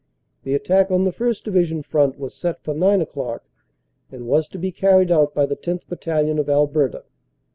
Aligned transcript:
The 0.41 0.55
attack 0.55 0.89
on 0.89 1.03
the 1.03 1.11
1st. 1.11 1.43
Division 1.43 1.83
front 1.83 2.17
was 2.17 2.33
set 2.33 2.63
for 2.63 2.73
9 2.73 3.03
o 3.03 3.05
clock 3.05 3.43
and 4.11 4.25
was 4.25 4.47
to 4.47 4.57
be 4.57 4.71
carried 4.71 5.11
out 5.11 5.35
by 5.35 5.45
the 5.45 5.55
10th. 5.55 5.85
Battalion, 5.87 6.39
of 6.39 6.49
Alberta. 6.49 7.03